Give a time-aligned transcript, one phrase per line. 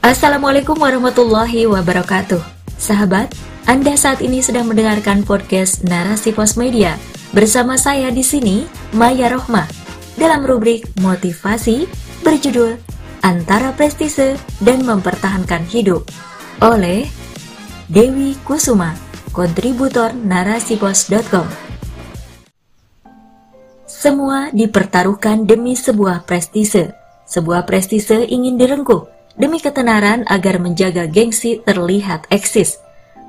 [0.00, 2.40] Assalamualaikum warahmatullahi wabarakatuh.
[2.80, 3.36] Sahabat,
[3.68, 6.96] Anda saat ini sedang mendengarkan podcast Narasi Pos Media
[7.36, 8.64] bersama saya di sini,
[8.96, 9.68] Maya Rohmah,
[10.16, 11.84] dalam rubrik motivasi
[12.24, 12.80] berjudul
[13.20, 16.08] Antara Prestise dan Mempertahankan Hidup
[16.64, 17.04] oleh
[17.92, 18.96] Dewi Kusuma,
[19.36, 21.44] kontributor narasipos.com.
[23.84, 26.96] Semua dipertaruhkan demi sebuah prestise.
[27.28, 32.80] Sebuah prestise ingin direngkuh demi ketenaran agar menjaga gengsi terlihat eksis.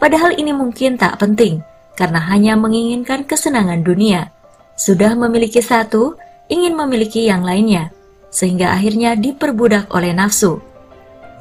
[0.00, 1.60] Padahal ini mungkin tak penting,
[1.98, 4.32] karena hanya menginginkan kesenangan dunia.
[4.80, 6.16] Sudah memiliki satu,
[6.48, 7.92] ingin memiliki yang lainnya,
[8.32, 10.62] sehingga akhirnya diperbudak oleh nafsu.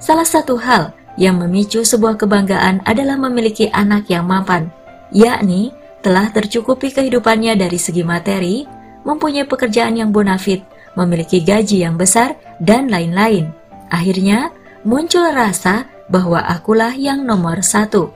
[0.03, 4.71] Salah satu hal yang memicu sebuah kebanggaan adalah memiliki anak yang mapan,
[5.11, 8.63] yakni telah tercukupi kehidupannya dari segi materi,
[9.03, 10.63] mempunyai pekerjaan yang bonafit,
[10.95, 13.51] memiliki gaji yang besar, dan lain-lain.
[13.89, 14.53] Akhirnya,
[14.85, 18.13] muncul rasa bahwa akulah yang nomor satu.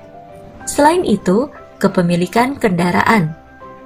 [0.65, 3.35] Selain itu, kepemilikan kendaraan.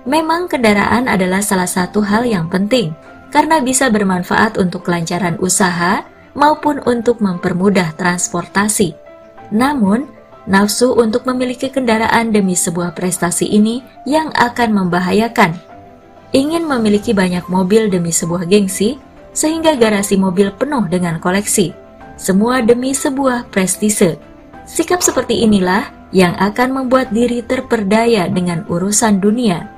[0.07, 2.95] Memang kendaraan adalah salah satu hal yang penting,
[3.27, 8.95] karena bisa bermanfaat untuk kelancaran usaha maupun untuk mempermudah transportasi.
[9.51, 10.07] Namun,
[10.47, 15.59] nafsu untuk memiliki kendaraan demi sebuah prestasi ini yang akan membahayakan.
[16.31, 18.95] Ingin memiliki banyak mobil demi sebuah gengsi,
[19.35, 21.86] sehingga garasi mobil penuh dengan koleksi
[22.17, 24.17] semua demi sebuah prestise.
[24.67, 29.69] Sikap seperti inilah yang akan membuat diri terperdaya dengan urusan dunia.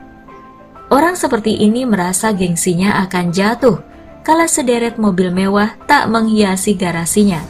[0.89, 3.77] Orang seperti ini merasa gengsinya akan jatuh
[4.25, 7.45] kala sederet mobil mewah tak menghiasi garasinya.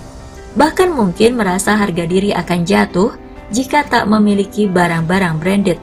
[0.60, 3.16] Bahkan mungkin merasa harga diri akan jatuh
[3.54, 5.80] jika tak memiliki barang-barang branded.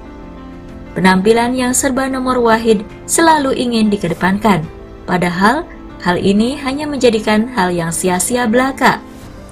[0.97, 4.65] Penampilan yang serba nomor wahid selalu ingin dikedepankan,
[5.05, 5.69] padahal
[6.07, 9.03] Hal ini hanya menjadikan hal yang sia-sia belaka.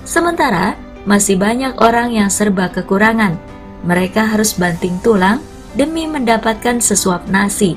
[0.06, 3.34] Sementara masih banyak orang yang serba kekurangan.
[3.82, 5.42] Mereka harus banting tulang
[5.74, 7.74] demi mendapatkan sesuap nasi.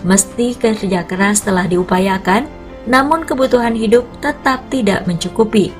[0.00, 2.48] Mesti kerja keras telah diupayakan,
[2.88, 5.76] namun kebutuhan hidup tetap tidak mencukupi.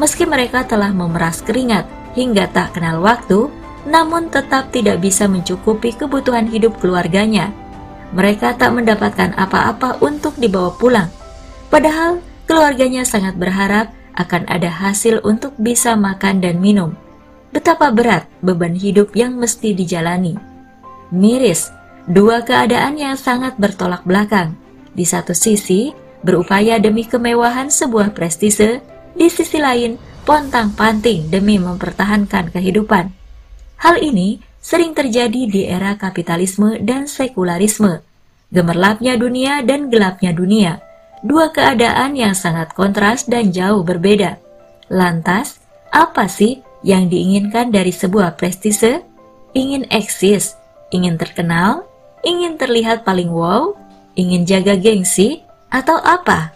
[0.00, 1.84] Meski mereka telah memeras keringat
[2.16, 3.52] hingga tak kenal waktu,
[3.84, 7.52] namun tetap tidak bisa mencukupi kebutuhan hidup keluarganya.
[8.16, 11.12] Mereka tak mendapatkan apa-apa untuk dibawa pulang
[11.74, 16.94] Padahal keluarganya sangat berharap akan ada hasil untuk bisa makan dan minum.
[17.50, 20.38] Betapa berat beban hidup yang mesti dijalani.
[21.10, 21.74] Miris,
[22.06, 24.54] dua keadaan yang sangat bertolak belakang.
[24.94, 25.90] Di satu sisi,
[26.22, 28.78] berupaya demi kemewahan sebuah prestise,
[29.18, 33.10] di sisi lain, pontang-panting demi mempertahankan kehidupan.
[33.82, 37.98] Hal ini sering terjadi di era kapitalisme dan sekularisme,
[38.54, 40.78] gemerlapnya dunia dan gelapnya dunia,
[41.24, 44.36] dua keadaan yang sangat kontras dan jauh berbeda.
[44.92, 45.58] Lantas,
[45.88, 49.00] apa sih yang diinginkan dari sebuah prestise?
[49.56, 50.60] Ingin eksis,
[50.92, 51.88] ingin terkenal,
[52.20, 53.72] ingin terlihat paling wow,
[54.14, 55.40] ingin jaga gengsi,
[55.72, 56.52] atau apa?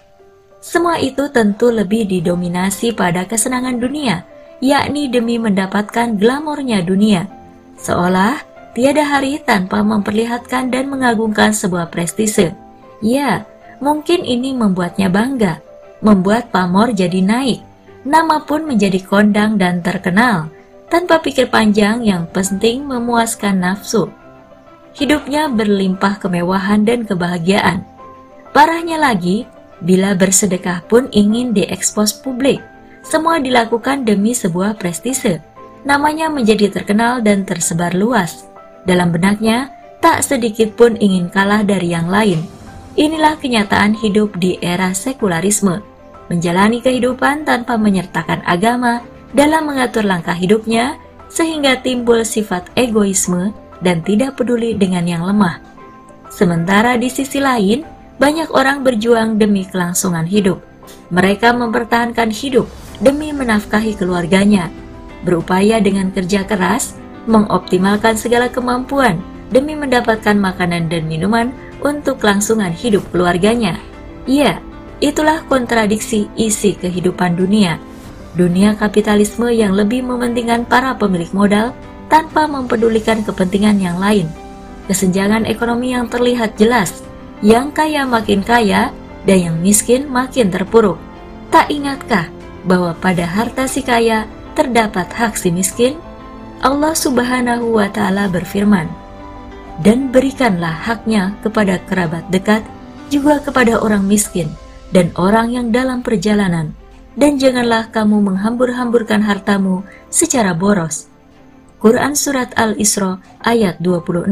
[0.58, 4.26] Semua itu tentu lebih didominasi pada kesenangan dunia,
[4.58, 7.30] yakni demi mendapatkan glamornya dunia.
[7.78, 8.42] Seolah
[8.74, 12.52] tiada hari tanpa memperlihatkan dan mengagungkan sebuah prestise.
[12.98, 13.46] Ya,
[13.78, 15.62] Mungkin ini membuatnya bangga,
[16.02, 17.62] membuat pamor jadi naik,
[18.02, 20.50] nama pun menjadi kondang dan terkenal,
[20.90, 24.10] tanpa pikir panjang yang penting memuaskan nafsu.
[24.98, 27.86] Hidupnya berlimpah kemewahan dan kebahagiaan.
[28.50, 29.46] Parahnya lagi,
[29.78, 32.58] bila bersedekah pun ingin diekspos publik.
[33.06, 35.38] Semua dilakukan demi sebuah prestise.
[35.86, 38.42] Namanya menjadi terkenal dan tersebar luas.
[38.82, 39.70] Dalam benaknya,
[40.02, 42.57] tak sedikit pun ingin kalah dari yang lain
[42.98, 45.86] Inilah kenyataan hidup di era sekularisme,
[46.26, 50.98] menjalani kehidupan tanpa menyertakan agama dalam mengatur langkah hidupnya,
[51.30, 53.54] sehingga timbul sifat egoisme
[53.86, 55.62] dan tidak peduli dengan yang lemah.
[56.26, 57.86] Sementara di sisi lain,
[58.18, 60.58] banyak orang berjuang demi kelangsungan hidup.
[61.14, 62.66] Mereka mempertahankan hidup
[62.98, 64.74] demi menafkahi keluarganya,
[65.22, 66.98] berupaya dengan kerja keras,
[67.30, 69.22] mengoptimalkan segala kemampuan
[69.54, 73.78] demi mendapatkan makanan dan minuman untuk kelangsungan hidup keluarganya.
[74.28, 74.60] Ya,
[74.98, 77.80] itulah kontradiksi isi kehidupan dunia.
[78.36, 81.74] Dunia kapitalisme yang lebih mementingkan para pemilik modal
[82.12, 84.28] tanpa mempedulikan kepentingan yang lain.
[84.88, 87.04] Kesenjangan ekonomi yang terlihat jelas,
[87.44, 88.90] yang kaya makin kaya
[89.28, 90.96] dan yang miskin makin terpuruk.
[91.52, 92.28] Tak ingatkah
[92.64, 95.96] bahwa pada harta si kaya terdapat hak si miskin?
[96.58, 98.90] Allah Subhanahu wa Ta'ala berfirman,
[99.82, 102.62] dan berikanlah haknya kepada kerabat dekat,
[103.08, 104.50] juga kepada orang miskin
[104.92, 106.72] dan orang yang dalam perjalanan,
[107.18, 111.10] dan janganlah kamu menghambur-hamburkan hartamu secara boros.
[111.78, 114.26] Quran Surat Al-Isra ayat 26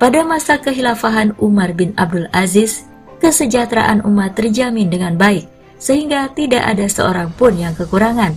[0.00, 2.88] Pada masa kehilafahan Umar bin Abdul Aziz,
[3.20, 5.46] kesejahteraan umat terjamin dengan baik,
[5.76, 8.34] sehingga tidak ada seorang pun yang kekurangan.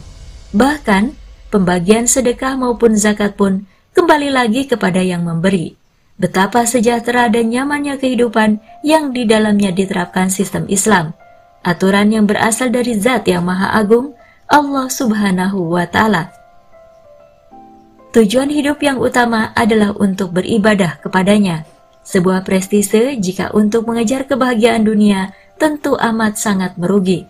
[0.52, 1.04] Bahkan,
[1.50, 3.66] pembagian sedekah maupun zakat pun
[3.96, 5.74] kembali lagi kepada yang memberi.
[6.20, 11.12] Betapa sejahtera dan nyamannya kehidupan yang di dalamnya diterapkan sistem Islam–
[11.66, 14.14] aturan yang berasal dari zat yang maha agung,
[14.46, 16.30] Allah subhanahu wa ta'ala.
[18.14, 21.66] Tujuan hidup yang utama adalah untuk beribadah kepadanya.
[22.06, 27.26] Sebuah prestise jika untuk mengejar kebahagiaan dunia tentu amat sangat merugi.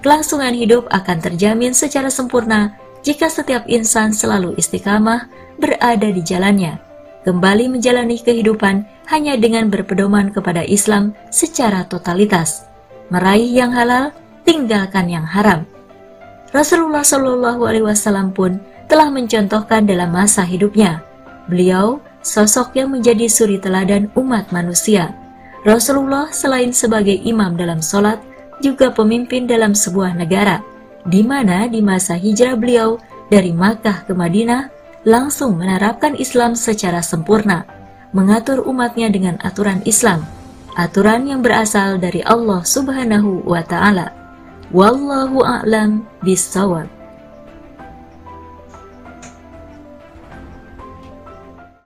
[0.00, 5.26] Kelangsungan hidup akan terjamin secara sempurna jika setiap insan selalu istiqamah
[5.60, 6.78] berada di jalannya,
[7.26, 12.72] kembali menjalani kehidupan hanya dengan berpedoman kepada Islam secara totalitas
[13.12, 14.08] meraih yang halal,
[14.48, 15.68] tinggalkan yang haram.
[16.56, 18.56] Rasulullah Shallallahu Alaihi Wasallam pun
[18.88, 21.04] telah mencontohkan dalam masa hidupnya.
[21.44, 25.12] Beliau sosok yang menjadi suri teladan umat manusia.
[25.68, 28.16] Rasulullah selain sebagai imam dalam sholat,
[28.64, 30.64] juga pemimpin dalam sebuah negara,
[31.04, 32.96] di mana di masa hijrah beliau
[33.28, 37.66] dari Makkah ke Madinah langsung menerapkan Islam secara sempurna,
[38.14, 40.22] mengatur umatnya dengan aturan Islam,
[40.78, 44.14] aturan yang berasal dari Allah Subhanahu wa taala.
[44.70, 47.01] Wallahu a'lam bissawab.